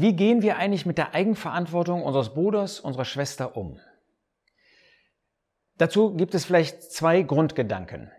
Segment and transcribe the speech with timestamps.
[0.00, 3.80] Wie gehen wir eigentlich mit der Eigenverantwortung unseres Bruders, unserer Schwester um?
[5.76, 8.12] Dazu gibt es vielleicht zwei Grundgedanken.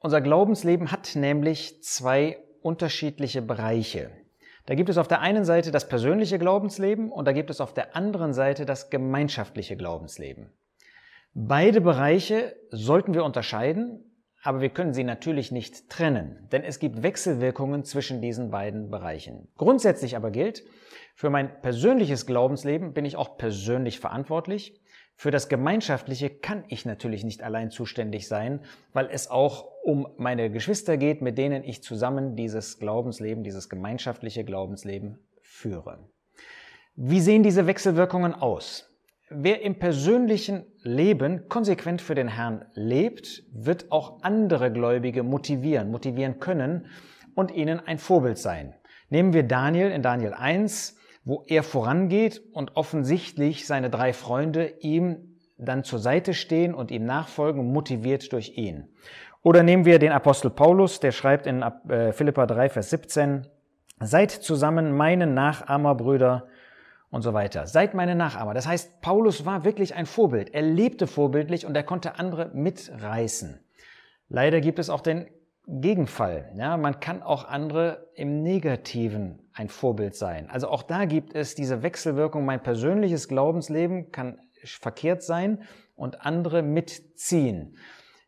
[0.00, 4.10] Unser Glaubensleben hat nämlich zwei unterschiedliche Bereiche.
[4.66, 7.72] Da gibt es auf der einen Seite das persönliche Glaubensleben und da gibt es auf
[7.72, 10.52] der anderen Seite das gemeinschaftliche Glaubensleben.
[11.32, 14.07] Beide Bereiche sollten wir unterscheiden,
[14.42, 19.48] aber wir können sie natürlich nicht trennen, denn es gibt Wechselwirkungen zwischen diesen beiden Bereichen.
[19.56, 20.64] Grundsätzlich aber gilt,
[21.14, 24.80] für mein persönliches Glaubensleben bin ich auch persönlich verantwortlich.
[25.16, 28.60] Für das Gemeinschaftliche kann ich natürlich nicht allein zuständig sein,
[28.92, 34.44] weil es auch um meine Geschwister geht, mit denen ich zusammen dieses Glaubensleben, dieses gemeinschaftliche
[34.44, 36.08] Glaubensleben führe.
[36.94, 38.87] Wie sehen diese Wechselwirkungen aus?
[39.30, 46.40] Wer im persönlichen Leben konsequent für den Herrn lebt, wird auch andere Gläubige motivieren, motivieren
[46.40, 46.86] können
[47.34, 48.74] und ihnen ein Vorbild sein.
[49.10, 55.36] Nehmen wir Daniel in Daniel 1, wo er vorangeht und offensichtlich seine drei Freunde ihm
[55.58, 58.88] dann zur Seite stehen und ihm nachfolgen, motiviert durch ihn.
[59.42, 63.46] Oder nehmen wir den Apostel Paulus, der schreibt in äh, Philippa 3, Vers 17,
[64.00, 66.46] Seid zusammen meine Nachahmerbrüder
[67.10, 67.66] und so weiter.
[67.66, 68.54] Seid meine Nachahmer.
[68.54, 70.54] Das heißt, Paulus war wirklich ein Vorbild.
[70.54, 73.60] Er lebte vorbildlich und er konnte andere mitreißen.
[74.28, 75.28] Leider gibt es auch den
[75.66, 76.52] Gegenfall.
[76.56, 80.48] Ja, man kann auch andere im Negativen ein Vorbild sein.
[80.50, 82.44] Also auch da gibt es diese Wechselwirkung.
[82.44, 85.62] Mein persönliches Glaubensleben kann verkehrt sein
[85.94, 87.76] und andere mitziehen.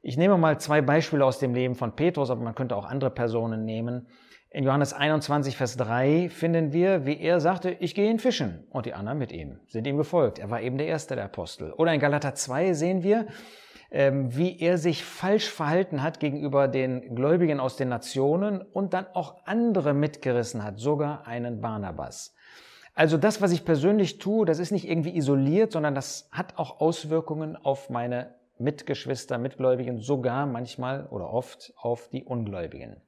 [0.02, 3.10] Ich nehme mal zwei Beispiele aus dem Leben von Petrus, aber man könnte auch andere
[3.10, 4.06] Personen nehmen.
[4.52, 8.84] In Johannes 21, Vers 3 finden wir, wie er sagte, ich gehe in Fischen und
[8.84, 10.40] die anderen mit ihm, sind ihm gefolgt.
[10.40, 11.72] Er war eben der erste der Apostel.
[11.74, 13.28] Oder in Galater 2 sehen wir,
[13.92, 19.06] ähm, wie er sich falsch verhalten hat gegenüber den Gläubigen aus den Nationen und dann
[19.14, 22.34] auch andere mitgerissen hat, sogar einen Barnabas.
[22.92, 26.80] Also das, was ich persönlich tue, das ist nicht irgendwie isoliert, sondern das hat auch
[26.80, 33.00] Auswirkungen auf meine Mitgeschwister, Mitgläubigen, sogar manchmal oder oft auf die Ungläubigen.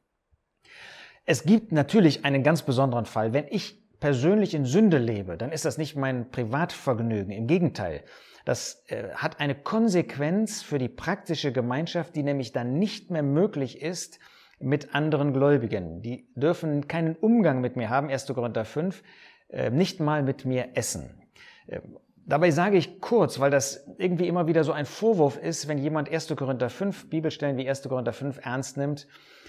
[1.25, 3.33] Es gibt natürlich einen ganz besonderen Fall.
[3.33, 7.31] Wenn ich persönlich in Sünde lebe, dann ist das nicht mein Privatvergnügen.
[7.33, 8.03] Im Gegenteil,
[8.44, 13.81] das äh, hat eine Konsequenz für die praktische Gemeinschaft, die nämlich dann nicht mehr möglich
[13.81, 14.19] ist
[14.59, 16.03] mit anderen Gläubigen.
[16.03, 18.27] Die dürfen keinen Umgang mit mir haben, 1.
[18.27, 19.03] Korinther 5,
[19.49, 21.22] äh, nicht mal mit mir essen.
[21.69, 21.81] Äh,
[22.27, 26.10] dabei sage ich kurz, weil das irgendwie immer wieder so ein Vorwurf ist, wenn jemand
[26.10, 26.34] 1.
[26.37, 27.83] Korinther 5, Bibelstellen wie 1.
[27.83, 29.06] Korinther 5 ernst nimmt,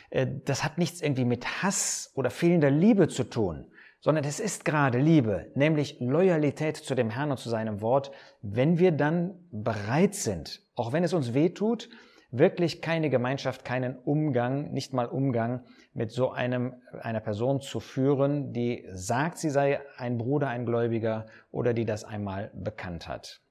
[0.09, 3.67] äh, das hat nichts irgendwie mit Hass oder fehlender Liebe zu tun,
[3.99, 8.79] sondern es ist gerade Liebe, nämlich Loyalität zu dem Herrn und zu seinem Wort, wenn
[8.79, 11.89] wir dann bereit sind, auch wenn es uns weh tut,
[12.33, 15.63] wirklich keine Gemeinschaft, keinen Umgang, nicht mal Umgang
[15.93, 21.27] mit so einem, einer Person zu führen, die sagt, sie sei ein Bruder, ein Gläubiger
[21.51, 23.41] oder die das einmal bekannt hat.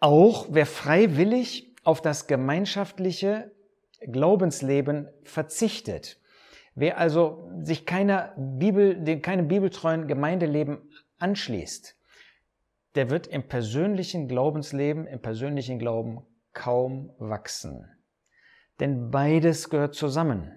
[0.00, 3.52] Auch wer freiwillig auf das gemeinschaftliche
[4.00, 6.18] Glaubensleben verzichtet.
[6.74, 10.78] Wer also sich keiner Bibel, keinem bibeltreuen Gemeindeleben
[11.18, 11.94] anschließt,
[12.94, 17.88] der wird im persönlichen Glaubensleben, im persönlichen Glauben kaum wachsen.
[18.80, 20.52] Denn beides gehört zusammen.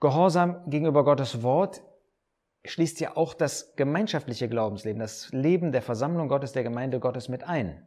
[0.00, 1.82] Gehorsam gegenüber Gottes Wort
[2.64, 7.44] schließt ja auch das gemeinschaftliche Glaubensleben, das Leben der Versammlung Gottes, der Gemeinde Gottes mit
[7.44, 7.84] ein.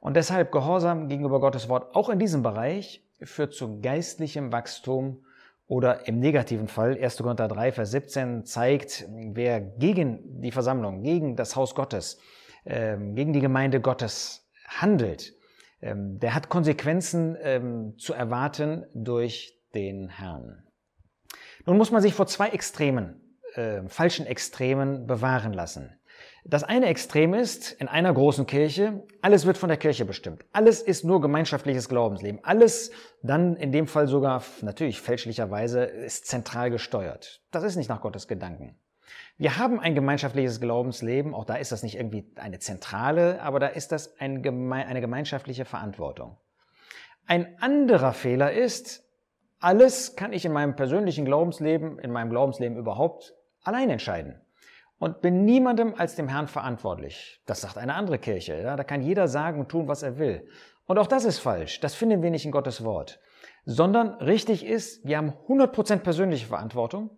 [0.00, 5.24] Und deshalb Gehorsam gegenüber Gottes Wort auch in diesem Bereich führt zu geistlichem Wachstum
[5.66, 7.18] oder im negativen Fall, 1.
[7.18, 12.18] Korinther 3, Vers 17 zeigt, wer gegen die Versammlung, gegen das Haus Gottes,
[12.64, 15.34] ähm, gegen die Gemeinde Gottes handelt,
[15.82, 20.64] ähm, der hat Konsequenzen ähm, zu erwarten durch den Herrn.
[21.66, 25.96] Nun muss man sich vor zwei Extremen, äh, falschen Extremen bewahren lassen.
[26.44, 30.44] Das eine Extrem ist, in einer großen Kirche, alles wird von der Kirche bestimmt.
[30.52, 32.40] Alles ist nur gemeinschaftliches Glaubensleben.
[32.42, 32.90] Alles
[33.22, 37.42] dann in dem Fall sogar natürlich fälschlicherweise ist zentral gesteuert.
[37.50, 38.78] Das ist nicht nach Gottes Gedanken.
[39.38, 43.68] Wir haben ein gemeinschaftliches Glaubensleben, auch da ist das nicht irgendwie eine zentrale, aber da
[43.68, 46.36] ist das eine gemeinschaftliche Verantwortung.
[47.26, 49.04] Ein anderer Fehler ist,
[49.60, 54.40] alles kann ich in meinem persönlichen Glaubensleben, in meinem Glaubensleben überhaupt allein entscheiden
[54.98, 57.40] und bin niemandem als dem Herrn verantwortlich.
[57.46, 58.60] Das sagt eine andere Kirche.
[58.60, 58.76] Ja?
[58.76, 60.46] Da kann jeder sagen und tun, was er will.
[60.86, 61.80] Und auch das ist falsch.
[61.80, 63.20] Das finden wir nicht in Gottes Wort.
[63.64, 67.10] Sondern richtig ist, wir haben 100% persönliche Verantwortung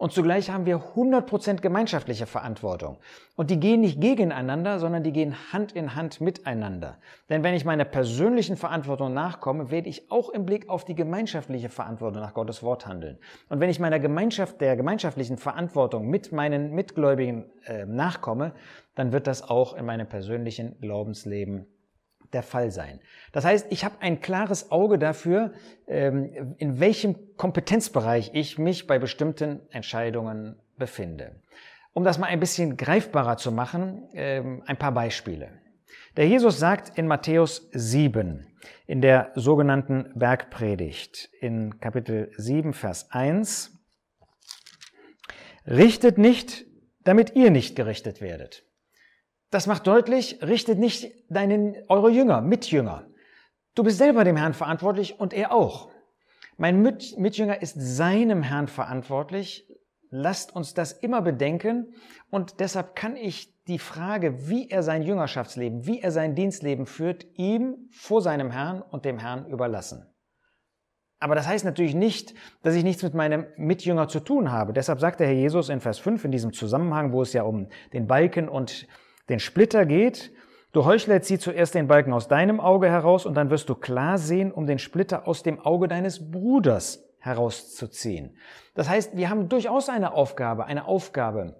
[0.00, 2.96] Und zugleich haben wir 100% gemeinschaftliche Verantwortung.
[3.36, 6.96] Und die gehen nicht gegeneinander, sondern die gehen Hand in Hand miteinander.
[7.28, 11.68] Denn wenn ich meiner persönlichen Verantwortung nachkomme, werde ich auch im Blick auf die gemeinschaftliche
[11.68, 13.18] Verantwortung nach Gottes Wort handeln.
[13.50, 18.54] Und wenn ich meiner Gemeinschaft, der gemeinschaftlichen Verantwortung mit meinen Mitgläubigen äh, nachkomme,
[18.94, 21.66] dann wird das auch in meinem persönlichen Glaubensleben
[22.32, 23.00] der Fall sein.
[23.32, 25.52] Das heißt, ich habe ein klares Auge dafür,
[25.86, 31.40] ähm, in welchem Kompetenzbereich ich mich bei bestimmten Entscheidungen befinde.
[31.92, 35.50] Um das mal ein bisschen greifbarer zu machen, ähm, ein paar Beispiele.
[36.16, 38.46] Der Jesus sagt in Matthäus 7,
[38.86, 43.76] in der sogenannten Bergpredigt, in Kapitel 7, Vers 1,
[45.66, 46.64] Richtet nicht,
[47.04, 48.64] damit ihr nicht gerichtet werdet.
[49.50, 53.06] Das macht deutlich, richtet nicht deinen, eure Jünger, Mitjünger.
[53.74, 55.90] Du bist selber dem Herrn verantwortlich und er auch.
[56.56, 59.66] Mein Mitjünger ist seinem Herrn verantwortlich.
[60.10, 61.94] Lasst uns das immer bedenken
[62.30, 67.26] und deshalb kann ich die Frage, wie er sein Jüngerschaftsleben, wie er sein Dienstleben führt,
[67.34, 70.06] ihm vor seinem Herrn und dem Herrn überlassen.
[71.20, 74.72] Aber das heißt natürlich nicht, dass ich nichts mit meinem Mitjünger zu tun habe.
[74.72, 77.68] Deshalb sagt der Herr Jesus in Vers 5 in diesem Zusammenhang, wo es ja um
[77.92, 78.88] den Balken und
[79.30, 80.32] den Splitter geht,
[80.72, 84.18] du Heuchler, zieh zuerst den Balken aus deinem Auge heraus und dann wirst du klar
[84.18, 88.36] sehen, um den Splitter aus dem Auge deines Bruders herauszuziehen.
[88.74, 91.56] Das heißt, wir haben durchaus eine Aufgabe, eine Aufgabe,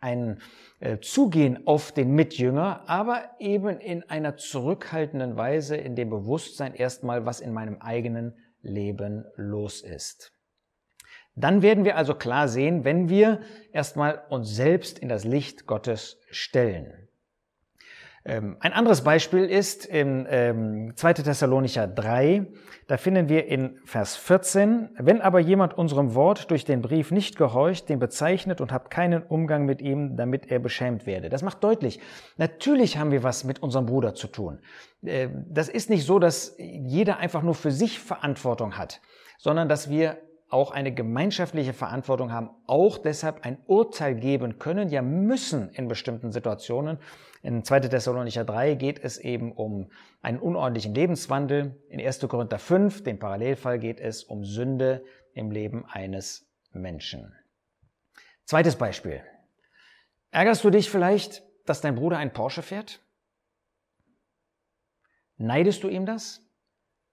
[0.00, 0.40] ein
[0.80, 7.26] äh, Zugehen auf den Mitjünger, aber eben in einer zurückhaltenden Weise, in dem Bewusstsein erstmal,
[7.26, 10.32] was in meinem eigenen Leben los ist.
[11.36, 13.40] Dann werden wir also klar sehen, wenn wir
[13.72, 17.08] erstmal uns selbst in das Licht Gottes stellen.
[18.24, 20.30] Ähm, ein anderes Beispiel ist in 2.
[20.30, 22.46] Ähm, Thessalonicher 3,
[22.86, 27.36] da finden wir in Vers 14, wenn aber jemand unserem Wort durch den Brief nicht
[27.36, 31.30] gehorcht, den bezeichnet und habt keinen Umgang mit ihm, damit er beschämt werde.
[31.30, 31.98] Das macht deutlich,
[32.36, 34.60] natürlich haben wir was mit unserem Bruder zu tun.
[35.02, 39.00] Ähm, das ist nicht so, dass jeder einfach nur für sich Verantwortung hat,
[39.38, 40.18] sondern dass wir
[40.50, 46.32] auch eine gemeinschaftliche Verantwortung haben, auch deshalb ein Urteil geben können, ja müssen in bestimmten
[46.32, 46.98] Situationen.
[47.42, 47.80] In 2.
[47.80, 49.90] Thessalonicher 3 geht es eben um
[50.20, 51.82] einen unordentlichen Lebenswandel.
[51.88, 52.20] In 1.
[52.28, 57.34] Korinther 5, dem Parallelfall, geht es um Sünde im Leben eines Menschen.
[58.44, 59.22] Zweites Beispiel.
[60.30, 63.00] Ärgerst du dich vielleicht, dass dein Bruder ein Porsche fährt?
[65.36, 66.44] Neidest du ihm das?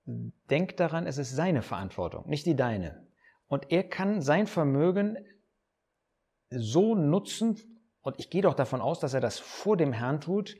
[0.06, 3.07] Denk daran, es ist seine Verantwortung, nicht die deine.
[3.47, 5.18] Und er kann sein Vermögen
[6.50, 7.76] so nutzen,
[8.07, 10.56] und ich gehe doch davon aus, dass er das vor dem Herrn tut,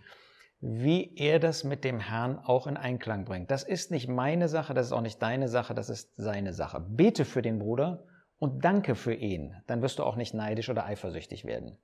[0.60, 3.52] wie er das mit dem Herrn auch in Einklang bringt.
[3.52, 6.82] Das ist nicht meine Sache, das ist auch nicht deine Sache, das ist seine Sache.
[6.82, 8.04] Bete für den Bruder
[8.38, 11.78] und danke für ihn, dann wirst du auch nicht neidisch oder eifersüchtig werden.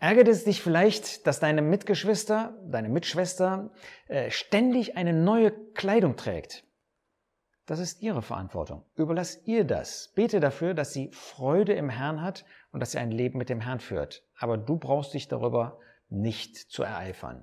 [0.00, 3.70] Ärgert es dich vielleicht, dass deine Mitgeschwister, deine Mitschwester
[4.08, 6.62] äh, ständig eine neue Kleidung trägt?
[7.66, 8.84] Das ist ihre Verantwortung.
[8.94, 10.12] Überlass ihr das.
[10.14, 13.60] Bete dafür, dass sie Freude im Herrn hat und dass sie ein Leben mit dem
[13.60, 14.22] Herrn führt.
[14.38, 15.78] Aber du brauchst dich darüber
[16.10, 17.42] nicht zu ereifern.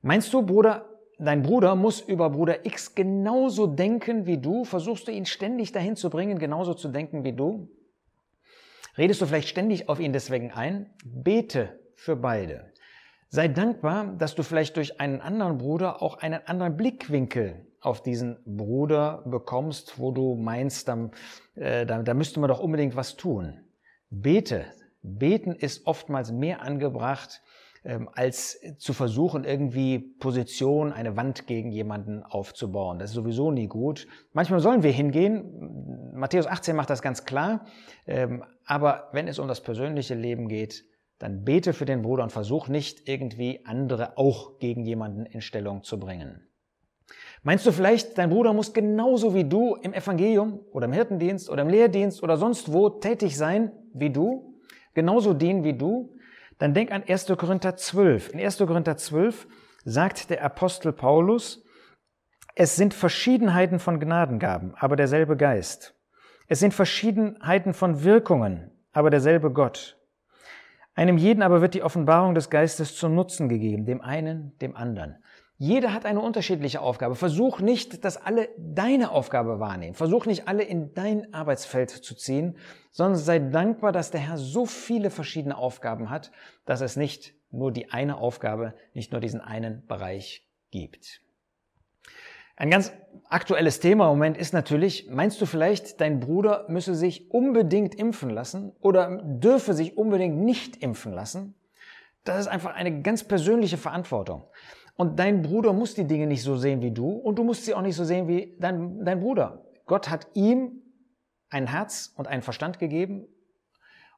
[0.00, 0.88] Meinst du, Bruder,
[1.18, 4.64] dein Bruder muss über Bruder X genauso denken wie du?
[4.64, 7.68] Versuchst du ihn ständig dahin zu bringen, genauso zu denken wie du?
[8.96, 10.94] Redest du vielleicht ständig auf ihn deswegen ein?
[11.04, 12.72] Bete für beide.
[13.28, 18.38] Sei dankbar, dass du vielleicht durch einen anderen Bruder auch einen anderen Blickwinkel auf diesen
[18.44, 21.12] Bruder bekommst, wo du meinst, dann,
[21.54, 23.60] äh, da, da müsste man doch unbedingt was tun.
[24.10, 24.66] Bete.
[25.02, 27.40] Beten ist oftmals mehr angebracht,
[27.84, 32.98] ähm, als zu versuchen, irgendwie Position, eine Wand gegen jemanden aufzubauen.
[32.98, 34.06] Das ist sowieso nie gut.
[34.34, 36.12] Manchmal sollen wir hingehen.
[36.14, 37.64] Matthäus 18 macht das ganz klar.
[38.06, 40.84] Ähm, aber wenn es um das persönliche Leben geht,
[41.18, 45.82] dann bete für den Bruder und versuch nicht irgendwie andere auch gegen jemanden in Stellung
[45.82, 46.49] zu bringen.
[47.42, 51.62] Meinst du vielleicht, dein Bruder muss genauso wie du im Evangelium oder im Hirtendienst oder
[51.62, 54.60] im Lehrdienst oder sonst wo tätig sein wie du?
[54.92, 56.14] Genauso dienen wie du?
[56.58, 57.26] Dann denk an 1.
[57.38, 58.34] Korinther 12.
[58.34, 58.58] In 1.
[58.58, 59.48] Korinther 12
[59.84, 61.64] sagt der Apostel Paulus,
[62.54, 65.94] es sind Verschiedenheiten von Gnadengaben, aber derselbe Geist.
[66.46, 69.96] Es sind Verschiedenheiten von Wirkungen, aber derselbe Gott.
[70.94, 75.16] Einem jeden aber wird die Offenbarung des Geistes zum Nutzen gegeben, dem einen, dem anderen.
[75.62, 77.14] Jeder hat eine unterschiedliche Aufgabe.
[77.16, 79.94] Versuch nicht, dass alle deine Aufgabe wahrnehmen.
[79.94, 82.56] Versuch nicht alle in dein Arbeitsfeld zu ziehen,
[82.92, 86.32] sondern sei dankbar, dass der Herr so viele verschiedene Aufgaben hat,
[86.64, 91.20] dass es nicht nur die eine Aufgabe, nicht nur diesen einen Bereich gibt.
[92.56, 92.90] Ein ganz
[93.28, 98.30] aktuelles Thema im Moment ist natürlich, meinst du vielleicht, dein Bruder müsse sich unbedingt impfen
[98.30, 101.54] lassen oder dürfe sich unbedingt nicht impfen lassen?
[102.24, 104.44] Das ist einfach eine ganz persönliche Verantwortung.
[105.00, 107.72] Und dein Bruder muss die Dinge nicht so sehen wie du und du musst sie
[107.72, 109.64] auch nicht so sehen wie dein, dein Bruder.
[109.86, 110.82] Gott hat ihm
[111.48, 113.26] ein Herz und einen Verstand gegeben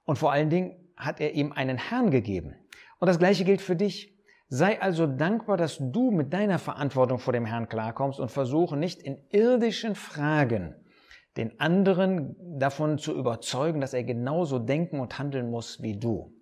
[0.07, 2.57] und vor allen Dingen hat er ihm einen Herrn gegeben.
[2.99, 4.19] Und das Gleiche gilt für dich.
[4.49, 9.05] Sei also dankbar, dass du mit deiner Verantwortung vor dem Herrn klarkommst und versuche nicht
[9.05, 10.75] in irdischen Fragen
[11.37, 16.35] den anderen davon zu überzeugen, dass er genauso denken und handeln muss wie du.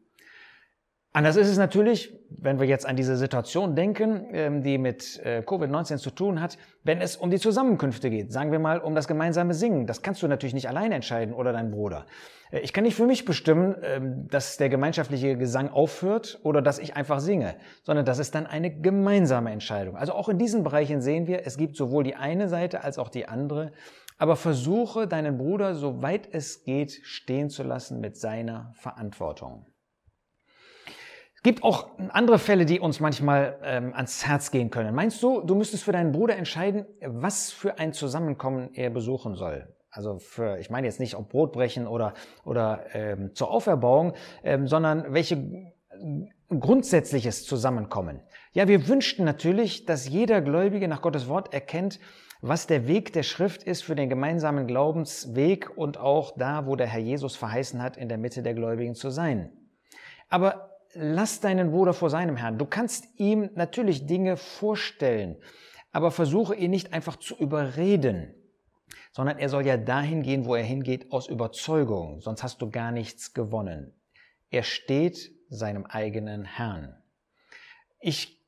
[1.12, 5.42] Anders ist es natürlich, wenn wir jetzt an diese Situation denken, ähm, die mit äh,
[5.44, 8.30] Covid-19 zu tun hat, wenn es um die Zusammenkünfte geht.
[8.32, 9.88] Sagen wir mal um das gemeinsame Singen.
[9.88, 12.06] Das kannst du natürlich nicht allein entscheiden oder dein Bruder.
[12.52, 16.78] Äh, ich kann nicht für mich bestimmen, ähm, dass der gemeinschaftliche Gesang aufhört oder dass
[16.78, 19.96] ich einfach singe, sondern das ist dann eine gemeinsame Entscheidung.
[19.96, 23.08] Also auch in diesen Bereichen sehen wir, es gibt sowohl die eine Seite als auch
[23.08, 23.72] die andere.
[24.16, 29.66] Aber versuche deinen Bruder, soweit es geht, stehen zu lassen mit seiner Verantwortung.
[31.42, 34.94] Gibt auch andere Fälle, die uns manchmal ähm, ans Herz gehen können.
[34.94, 39.74] Meinst du, du müsstest für deinen Bruder entscheiden, was für ein Zusammenkommen er besuchen soll?
[39.90, 42.12] Also für, ich meine jetzt nicht ob Brotbrechen oder,
[42.44, 44.12] oder ähm, zur Auferbauung,
[44.44, 45.72] ähm, sondern welche
[46.48, 48.20] grundsätzliches Zusammenkommen.
[48.52, 52.00] Ja, wir wünschten natürlich, dass jeder Gläubige nach Gottes Wort erkennt,
[52.42, 56.86] was der Weg der Schrift ist für den gemeinsamen Glaubensweg und auch da, wo der
[56.86, 59.52] Herr Jesus verheißen hat, in der Mitte der Gläubigen zu sein.
[60.28, 62.58] Aber lass deinen Bruder vor seinem Herrn.
[62.58, 65.36] Du kannst ihm natürlich Dinge vorstellen,
[65.92, 68.34] aber versuche ihn nicht einfach zu überreden,
[69.12, 72.92] sondern er soll ja dahin gehen, wo er hingeht, aus Überzeugung, sonst hast du gar
[72.92, 73.94] nichts gewonnen.
[74.50, 76.96] Er steht seinem eigenen Herrn.
[78.00, 78.40] Ich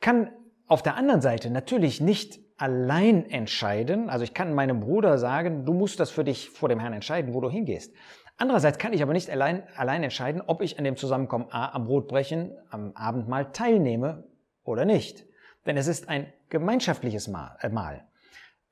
[0.00, 0.32] kann
[0.66, 4.10] auf der anderen Seite natürlich nicht allein entscheiden.
[4.10, 7.32] Also ich kann meinem Bruder sagen, du musst das für dich vor dem Herrn entscheiden,
[7.32, 7.94] wo du hingehst.
[8.36, 11.86] Andererseits kann ich aber nicht allein, allein entscheiden, ob ich an dem Zusammenkommen A am
[11.86, 14.24] Brotbrechen, am Abendmahl teilnehme
[14.62, 15.24] oder nicht.
[15.66, 18.04] Denn es ist ein gemeinschaftliches äh, Mahl.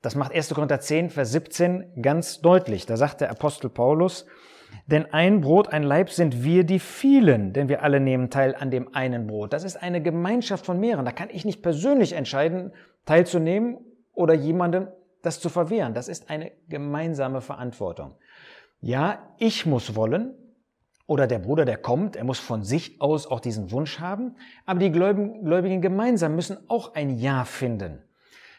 [0.01, 0.53] Das macht 1.
[0.53, 2.85] Korinther 10, Vers 17 ganz deutlich.
[2.85, 4.25] Da sagt der Apostel Paulus,
[4.85, 8.71] denn ein Brot, ein Leib sind wir die vielen, denn wir alle nehmen teil an
[8.71, 9.53] dem einen Brot.
[9.53, 11.05] Das ist eine Gemeinschaft von mehreren.
[11.05, 12.71] Da kann ich nicht persönlich entscheiden,
[13.09, 13.79] teilzunehmen
[14.13, 14.87] oder jemandem
[15.23, 15.95] das zu verwehren.
[15.95, 18.13] Das ist eine gemeinsame Verantwortung.
[18.81, 20.35] Ja, ich muss wollen,
[21.07, 24.35] oder der Bruder, der kommt, er muss von sich aus auch diesen Wunsch haben,
[24.67, 28.03] aber die Gläubigen gemeinsam müssen auch ein Ja finden,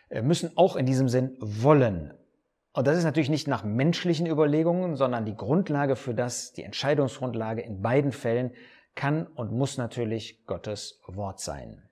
[0.08, 2.12] äh, müssen auch in diesem Sinn wollen.
[2.72, 7.62] Und das ist natürlich nicht nach menschlichen Überlegungen, sondern die Grundlage für das, die Entscheidungsgrundlage
[7.62, 8.50] in beiden Fällen
[8.96, 11.89] kann und muss natürlich Gottes Wort sein.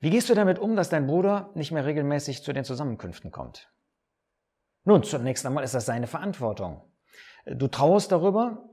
[0.00, 3.68] Wie gehst du damit um, dass dein Bruder nicht mehr regelmäßig zu den Zusammenkünften kommt?
[4.84, 6.82] Nun, zunächst einmal ist das seine Verantwortung.
[7.46, 8.68] Du trauerst darüber,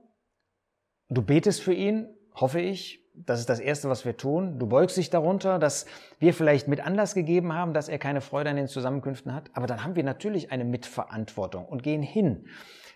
[1.09, 3.01] du betest für ihn, hoffe ich.
[3.17, 4.59] Das ist das Erste, was wir tun.
[4.59, 5.85] Du beugst dich darunter, dass
[6.19, 9.49] wir vielleicht mit Anlass gegeben haben, dass er keine Freude an den Zusammenkünften hat.
[9.53, 12.47] Aber dann haben wir natürlich eine Mitverantwortung und gehen hin,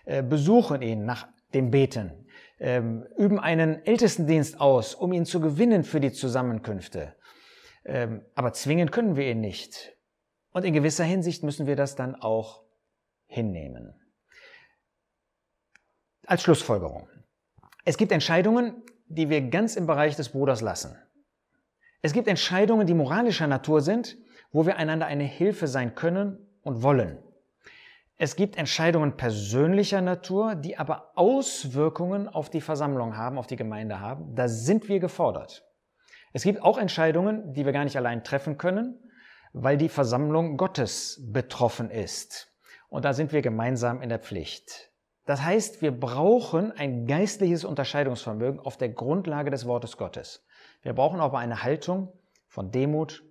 [0.04, 2.26] äh, besuchen ihn nach dem Beten,
[2.58, 7.14] ähm, üben einen Ältestendienst aus, um ihn zu gewinnen für die Zusammenkünfte.
[7.84, 9.96] Ähm, aber zwingen können wir ihn nicht.
[10.52, 12.62] Und in gewisser Hinsicht müssen wir das dann auch
[13.26, 13.94] hinnehmen.
[16.26, 17.08] Als Schlussfolgerung.
[17.84, 20.96] Es gibt Entscheidungen, die wir ganz im Bereich des Bruders lassen.
[22.02, 24.16] Es gibt Entscheidungen, die moralischer Natur sind,
[24.52, 27.18] wo wir einander eine Hilfe sein können und wollen.
[28.16, 34.00] Es gibt Entscheidungen persönlicher Natur, die aber Auswirkungen auf die Versammlung haben, auf die Gemeinde
[34.00, 34.34] haben.
[34.34, 35.64] Da sind wir gefordert.
[36.32, 38.98] Es gibt auch Entscheidungen, die wir gar nicht allein treffen können,
[39.52, 42.52] weil die Versammlung Gottes betroffen ist.
[42.88, 44.90] Und da sind wir gemeinsam in der Pflicht.
[45.26, 50.44] Das heißt, wir brauchen ein geistliches Unterscheidungsvermögen auf der Grundlage des Wortes Gottes.
[50.82, 52.12] Wir brauchen aber eine Haltung
[52.48, 53.22] von Demut,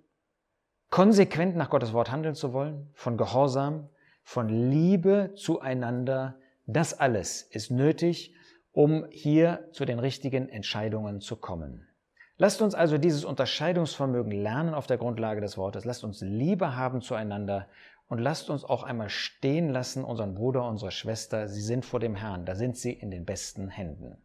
[0.89, 3.89] konsequent nach Gottes Wort handeln zu wollen, von Gehorsam,
[4.24, 6.39] von Liebe zueinander.
[6.68, 8.34] Das alles ist nötig,
[8.72, 11.88] um hier zu den richtigen Entscheidungen zu kommen.
[12.41, 15.84] Lasst uns also dieses Unterscheidungsvermögen lernen auf der Grundlage des Wortes.
[15.84, 17.67] Lasst uns Liebe haben zueinander
[18.08, 22.15] und lasst uns auch einmal stehen lassen, unseren Bruder, unsere Schwester, sie sind vor dem
[22.15, 24.15] Herrn, da sind sie in den besten Händen.